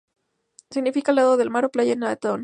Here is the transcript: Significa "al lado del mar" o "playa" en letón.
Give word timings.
Significa 0.71 1.11
"al 1.11 1.17
lado 1.17 1.37
del 1.37 1.51
mar" 1.51 1.63
o 1.65 1.69
"playa" 1.69 1.93
en 1.93 1.99
letón. 1.99 2.39